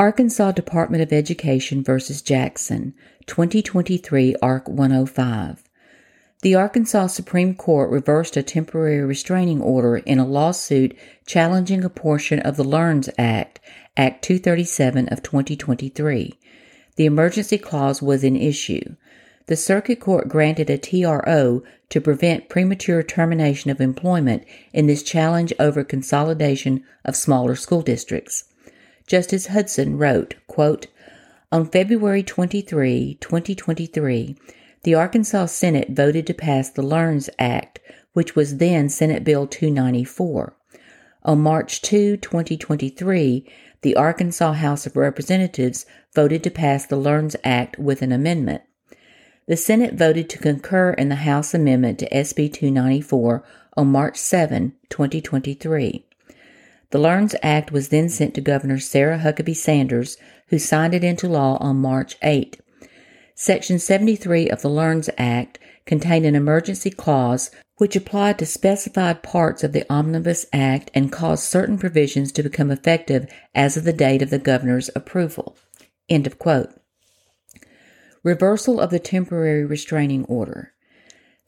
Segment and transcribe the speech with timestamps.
[0.00, 2.94] Arkansas Department of Education versus Jackson,
[3.26, 5.62] 2023 Ark 105.
[6.40, 12.40] The Arkansas Supreme Court reversed a temporary restraining order in a lawsuit challenging a portion
[12.40, 13.60] of the LEARNS Act,
[13.94, 16.38] Act 237 of 2023.
[16.96, 18.96] The emergency clause was in issue.
[19.48, 25.52] The Circuit Court granted a TRO to prevent premature termination of employment in this challenge
[25.60, 28.44] over consolidation of smaller school districts.
[29.10, 30.86] Justice Hudson wrote, quote,
[31.50, 34.36] On February 23, 2023,
[34.84, 37.80] the Arkansas Senate voted to pass the LEARNS Act,
[38.12, 40.54] which was then Senate Bill 294.
[41.24, 47.80] On March 2, 2023, the Arkansas House of Representatives voted to pass the LEARNS Act
[47.80, 48.62] with an amendment.
[49.48, 53.44] The Senate voted to concur in the House amendment to SB 294
[53.76, 56.06] on March 7, 2023.
[56.90, 60.16] The LEARNS Act was then sent to Governor Sarah Huckabee Sanders,
[60.48, 62.60] who signed it into law on March 8.
[63.36, 69.64] Section 73 of the LEARNS Act contained an emergency clause which applied to specified parts
[69.64, 74.20] of the Omnibus Act and caused certain provisions to become effective as of the date
[74.20, 75.56] of the governor's approval.
[76.08, 76.70] End of quote.
[78.22, 80.74] Reversal of the temporary restraining order.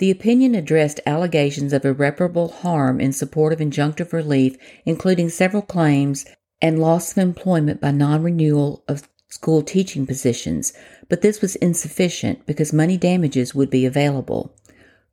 [0.00, 6.24] The opinion addressed allegations of irreparable harm in support of injunctive relief, including several claims
[6.62, 10.72] and loss of employment by non renewal of school teaching positions,
[11.10, 14.56] but this was insufficient because money damages would be available.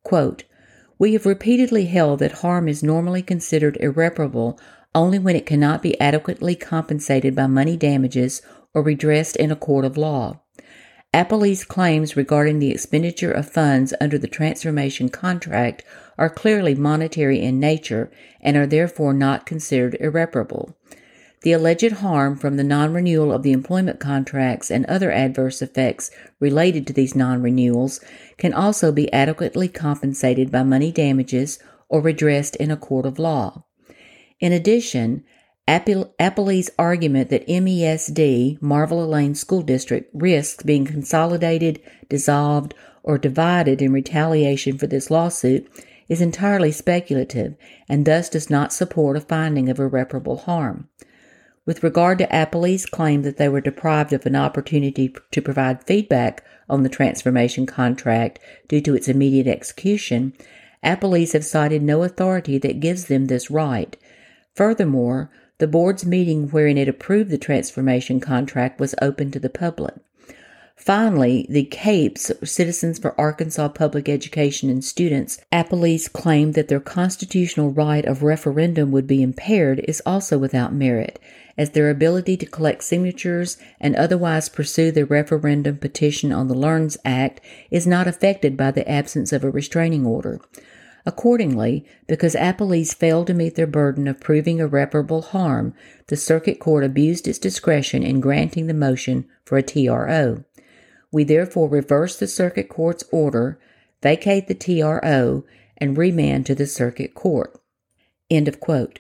[0.04, 0.46] Quote,
[0.98, 4.58] we have repeatedly held that harm is normally considered irreparable
[4.96, 8.42] only when it cannot be adequately compensated by money damages
[8.74, 10.40] or redressed in a court of law.
[11.14, 15.84] Appellee's claims regarding the expenditure of funds under the transformation contract
[16.18, 20.78] are clearly monetary in nature and are therefore not considered irreparable.
[21.44, 26.12] The alleged harm from the non renewal of the employment contracts and other adverse effects
[26.40, 28.00] related to these non renewals
[28.38, 33.64] can also be adequately compensated by money damages or redressed in a court of law.
[34.40, 35.24] In addition,
[35.68, 42.74] Appellee's argument that MESD, Marvell-Elaine School District, risks being consolidated, dissolved,
[43.04, 45.70] or divided in retaliation for this lawsuit
[46.08, 47.56] is entirely speculative
[47.90, 50.88] and thus does not support a finding of irreparable harm.
[51.66, 56.46] With regard to Appellee's claim that they were deprived of an opportunity to provide feedback
[56.70, 58.40] on the transformation contract
[58.70, 60.32] due to its immediate execution,
[60.82, 63.98] Appellee's have cited no authority that gives them this right.
[64.56, 65.30] Furthermore,
[65.60, 69.96] the board's meeting wherein it approved the transformation contract was open to the public.
[70.76, 77.72] Finally, the CAPES, Citizens for Arkansas Public Education and Students, Appellee's claim that their constitutional
[77.72, 81.20] right of referendum would be impaired is also without merit,
[81.58, 86.96] as their ability to collect signatures and otherwise pursue their referendum petition on the LEARNS
[87.04, 87.42] Act
[87.72, 90.40] is not affected by the absence of a restraining order.
[91.08, 95.74] Accordingly, because Appellee's failed to meet their burden of proving irreparable harm,
[96.08, 100.44] the Circuit Court abused its discretion in granting the motion for a TRO.
[101.10, 103.58] We therefore reverse the Circuit Court's order,
[104.04, 105.46] vacate the TRO,
[105.78, 107.58] and remand to the Circuit Court.
[108.30, 109.00] End of quote.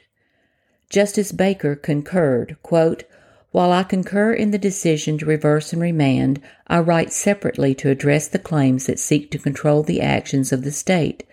[0.89, 3.03] Justice Baker concurred, quote,
[3.51, 8.29] while I concur in the decision to reverse and remand, I write separately to address
[8.29, 11.25] the claims that seek to control the actions of the state.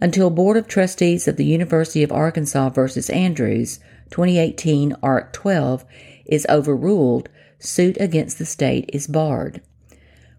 [0.00, 3.78] Until Board of Trustees of the University of Arkansas versus Andrews,
[4.10, 5.84] 2018 Ark 12,
[6.26, 7.28] is overruled,
[7.58, 9.60] suit against the state is barred.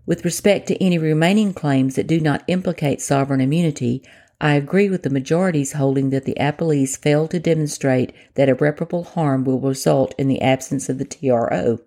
[0.06, 4.04] With respect to any remaining claims that do not implicate sovereign immunity,
[4.40, 9.46] I agree with the majority's holding that the appellees failed to demonstrate that irreparable harm
[9.46, 11.80] will result in the absence of the TRO.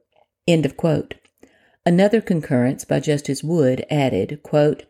[0.47, 1.15] End of quote.
[1.85, 4.85] Another concurrence by Justice Wood added, quote,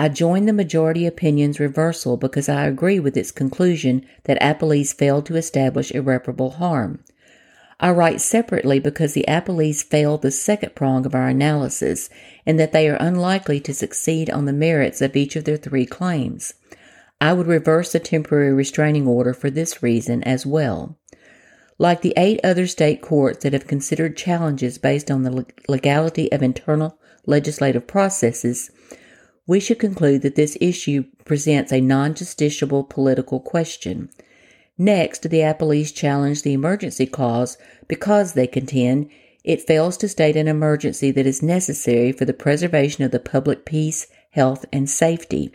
[0.00, 5.26] I join the majority opinion's reversal because I agree with its conclusion that appellees failed
[5.26, 7.04] to establish irreparable harm.
[7.78, 12.08] I write separately because the appellees failed the second prong of our analysis
[12.46, 15.84] and that they are unlikely to succeed on the merits of each of their three
[15.84, 16.54] claims.
[17.20, 20.98] I would reverse the temporary restraining order for this reason as well.
[21.76, 26.42] Like the eight other state courts that have considered challenges based on the legality of
[26.42, 28.70] internal legislative processes,
[29.50, 34.08] we should conclude that this issue presents a non justiciable political question.
[34.78, 37.58] Next, the appellees challenge the emergency clause
[37.88, 39.10] because they contend
[39.42, 43.64] it fails to state an emergency that is necessary for the preservation of the public
[43.64, 45.52] peace, health, and safety.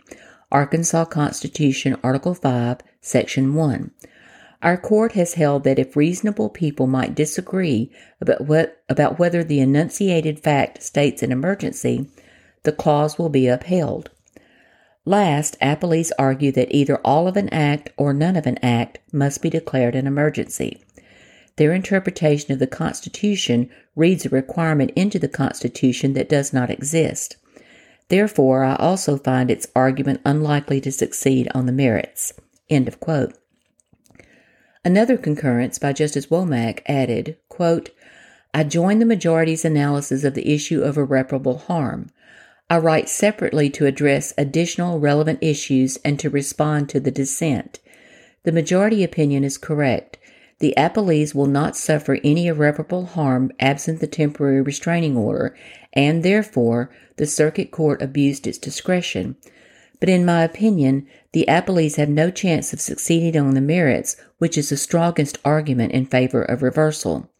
[0.52, 3.92] Arkansas Constitution, Article 5, Section 1.
[4.60, 7.90] Our court has held that if reasonable people might disagree
[8.20, 12.10] about, what, about whether the enunciated fact states an emergency,
[12.66, 14.10] the clause will be upheld.
[15.06, 19.40] Last, appellees argue that either all of an act or none of an act must
[19.40, 20.82] be declared an emergency.
[21.56, 27.36] Their interpretation of the Constitution reads a requirement into the Constitution that does not exist.
[28.08, 32.32] Therefore, I also find its argument unlikely to succeed on the merits.
[32.68, 33.32] End of quote.
[34.84, 37.90] Another concurrence by Justice Womack added, quote,
[38.52, 42.10] I join the majority's analysis of the issue of irreparable harm.
[42.68, 47.78] I write separately to address additional relevant issues and to respond to the dissent.
[48.42, 50.18] The majority opinion is correct.
[50.58, 55.56] The appellees will not suffer any irreparable harm absent the temporary restraining order,
[55.92, 59.36] and therefore the circuit court abused its discretion.
[60.00, 64.58] But in my opinion, the appellees have no chance of succeeding on the merits, which
[64.58, 67.30] is the strongest argument in favor of reversal.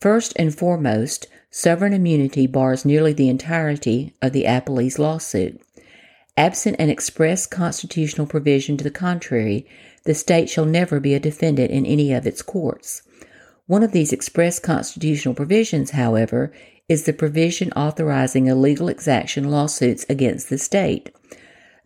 [0.00, 5.60] First and foremost, sovereign immunity bars nearly the entirety of the appellee's lawsuit.
[6.34, 9.66] Absent an express constitutional provision to the contrary,
[10.04, 13.02] the state shall never be a defendant in any of its courts.
[13.66, 16.52] One of these express constitutional provisions, however,
[16.88, 21.14] is the provision authorizing illegal exaction lawsuits against the state.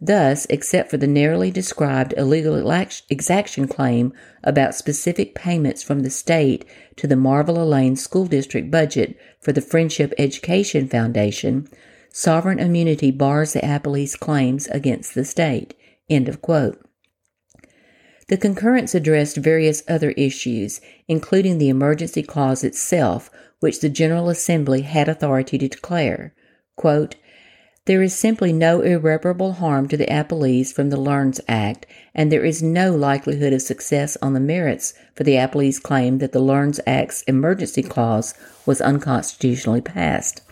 [0.01, 2.57] Thus, except for the narrowly described illegal
[3.09, 4.13] exaction claim
[4.45, 6.67] about specific payments from the state
[6.97, 11.67] to the Marvell-Elaine School District budget for the Friendship Education Foundation,
[12.13, 15.75] sovereign immunity bars the appellee's claims against the state.
[16.11, 16.79] End of quote.
[18.29, 24.83] The concurrence addressed various other issues, including the emergency clause itself, which the General Assembly
[24.83, 26.35] had authority to declare.
[26.77, 27.15] Quote,
[27.87, 32.45] there is simply no irreparable harm to the appellees from the Learns Act, and there
[32.45, 36.81] is no likelihood of success on the merits for the appellees' claim that the Learns
[36.87, 38.35] Act's emergency clause
[38.67, 40.43] was unconstitutionally passed.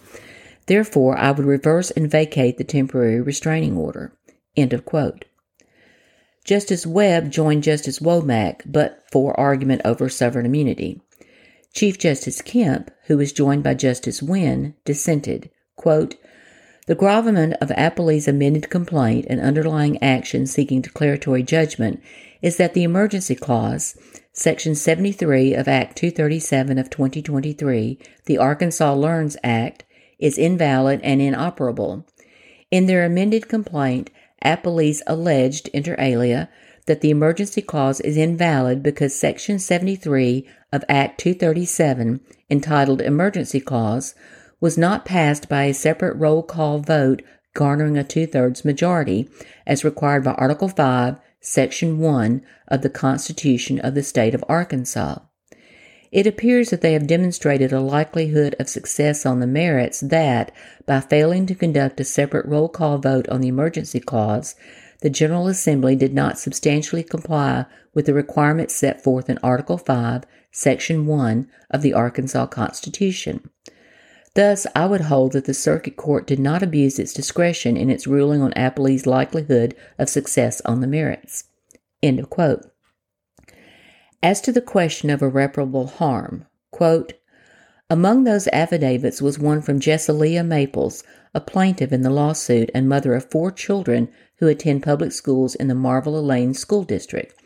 [0.66, 4.12] Therefore, I would reverse and vacate the temporary restraining order.
[4.56, 5.24] End of quote.
[6.44, 11.00] Justice Webb joined Justice Womack, but for argument over sovereign immunity.
[11.72, 15.50] Chief Justice Kemp, who was joined by Justice Wynne, dissented.
[15.74, 16.14] Quote,
[16.86, 22.02] the gravamen of Appellee's amended complaint and underlying action seeking declaratory judgment
[22.42, 23.96] is that the emergency clause,
[24.32, 29.84] Section 73 of Act 237 of 2023, the Arkansas Learns Act,
[30.18, 32.06] is invalid and inoperable.
[32.70, 34.10] In their amended complaint,
[34.44, 36.50] Appellees alleged, inter alia,
[36.86, 42.20] that the emergency clause is invalid because Section 73 of Act 237,
[42.50, 44.14] entitled Emergency Clause,
[44.64, 47.20] was not passed by a separate roll call vote
[47.52, 49.28] garnering a two thirds majority,
[49.66, 55.18] as required by Article 5, Section 1 of the Constitution of the State of Arkansas.
[56.10, 60.50] It appears that they have demonstrated a likelihood of success on the merits that,
[60.86, 64.54] by failing to conduct a separate roll call vote on the emergency clause,
[65.02, 70.24] the General Assembly did not substantially comply with the requirements set forth in Article 5,
[70.52, 73.50] Section 1 of the Arkansas Constitution.
[74.34, 78.06] Thus, I would hold that the Circuit Court did not abuse its discretion in its
[78.06, 81.44] ruling on Appellee's likelihood of success on the merits.
[82.02, 82.64] End of quote.
[84.22, 87.12] As to the question of irreparable harm, quote,
[87.90, 93.14] among those affidavits was one from Jessalia Maples, a plaintiff in the lawsuit and mother
[93.14, 97.38] of four children who attend public schools in the Marvell-Elaine School District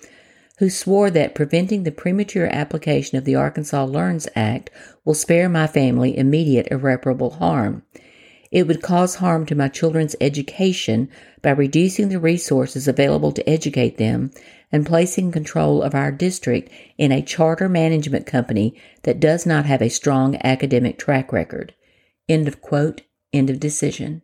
[0.58, 4.70] who swore that preventing the premature application of the Arkansas Learns Act
[5.04, 7.82] will spare my family immediate irreparable harm.
[8.50, 11.10] It would cause harm to my children's education
[11.42, 14.30] by reducing the resources available to educate them
[14.72, 19.82] and placing control of our district in a charter management company that does not have
[19.82, 21.74] a strong academic track record.
[22.28, 23.02] End of quote.
[23.32, 24.22] End of decision.